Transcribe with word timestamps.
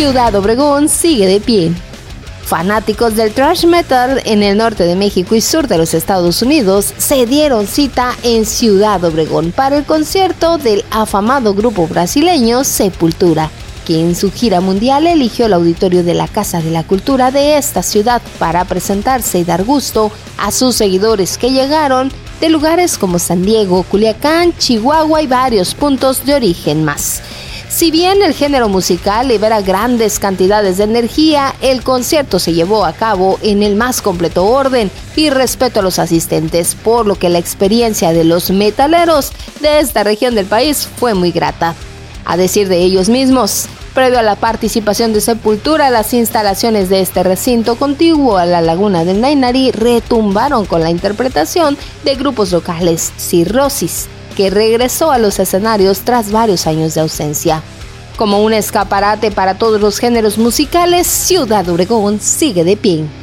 Ciudad 0.00 0.34
Obregón 0.34 0.88
sigue 0.88 1.26
de 1.26 1.40
pie. 1.40 1.72
Fanáticos 2.42 3.16
del 3.16 3.34
thrash 3.34 3.66
metal 3.66 4.22
en 4.24 4.42
el 4.42 4.56
norte 4.56 4.84
de 4.84 4.96
México 4.96 5.34
y 5.34 5.42
sur 5.42 5.68
de 5.68 5.76
los 5.76 5.92
Estados 5.92 6.40
Unidos 6.40 6.94
se 6.96 7.26
dieron 7.26 7.66
cita 7.66 8.16
en 8.22 8.46
Ciudad 8.46 9.04
Obregón 9.04 9.52
para 9.52 9.76
el 9.76 9.84
concierto 9.84 10.56
del 10.56 10.86
afamado 10.90 11.52
grupo 11.52 11.86
brasileño 11.86 12.64
Sepultura, 12.64 13.50
que 13.86 14.00
en 14.00 14.16
su 14.16 14.32
gira 14.32 14.62
mundial 14.62 15.06
eligió 15.06 15.44
el 15.44 15.52
auditorio 15.52 16.02
de 16.02 16.14
la 16.14 16.28
Casa 16.28 16.62
de 16.62 16.70
la 16.70 16.82
Cultura 16.82 17.30
de 17.30 17.58
esta 17.58 17.82
ciudad 17.82 18.22
para 18.38 18.64
presentarse 18.64 19.40
y 19.40 19.44
dar 19.44 19.64
gusto 19.64 20.10
a 20.38 20.50
sus 20.50 20.76
seguidores 20.76 21.36
que 21.36 21.50
llegaron 21.50 22.10
de 22.40 22.48
lugares 22.48 22.96
como 22.96 23.18
San 23.18 23.42
Diego, 23.42 23.82
Culiacán, 23.82 24.56
Chihuahua 24.56 25.20
y 25.20 25.26
varios 25.26 25.74
puntos 25.74 26.24
de 26.24 26.36
origen 26.36 26.86
más. 26.86 27.20
Si 27.80 27.90
bien 27.90 28.20
el 28.20 28.34
género 28.34 28.68
musical 28.68 29.28
libera 29.28 29.62
grandes 29.62 30.18
cantidades 30.18 30.76
de 30.76 30.84
energía, 30.84 31.54
el 31.62 31.82
concierto 31.82 32.38
se 32.38 32.52
llevó 32.52 32.84
a 32.84 32.92
cabo 32.92 33.38
en 33.40 33.62
el 33.62 33.74
más 33.74 34.02
completo 34.02 34.44
orden 34.44 34.90
y 35.16 35.30
respeto 35.30 35.80
a 35.80 35.82
los 35.82 35.98
asistentes, 35.98 36.74
por 36.74 37.06
lo 37.06 37.14
que 37.14 37.30
la 37.30 37.38
experiencia 37.38 38.12
de 38.12 38.24
los 38.24 38.50
metaleros 38.50 39.32
de 39.62 39.80
esta 39.80 40.04
región 40.04 40.34
del 40.34 40.44
país 40.44 40.86
fue 40.94 41.14
muy 41.14 41.32
grata. 41.32 41.74
A 42.26 42.36
decir 42.36 42.68
de 42.68 42.82
ellos 42.82 43.08
mismos, 43.08 43.64
previo 43.94 44.18
a 44.18 44.22
la 44.22 44.36
participación 44.36 45.14
de 45.14 45.22
Sepultura, 45.22 45.88
las 45.88 46.12
instalaciones 46.12 46.90
de 46.90 47.00
este 47.00 47.22
recinto 47.22 47.76
contiguo 47.76 48.36
a 48.36 48.44
la 48.44 48.60
laguna 48.60 49.06
del 49.06 49.22
Nainari 49.22 49.70
retumbaron 49.70 50.66
con 50.66 50.82
la 50.82 50.90
interpretación 50.90 51.78
de 52.04 52.14
grupos 52.14 52.52
locales 52.52 53.10
Cirrosis, 53.16 54.10
regresó 54.48 55.10
a 55.10 55.18
los 55.18 55.38
escenarios 55.38 56.00
tras 56.00 56.32
varios 56.32 56.66
años 56.66 56.94
de 56.94 57.02
ausencia. 57.02 57.62
Como 58.16 58.42
un 58.42 58.52
escaparate 58.54 59.30
para 59.30 59.58
todos 59.58 59.80
los 59.80 59.98
géneros 59.98 60.38
musicales, 60.38 61.06
Ciudad 61.06 61.68
Obregón 61.68 62.20
sigue 62.20 62.64
de 62.64 62.76
pie. 62.76 63.19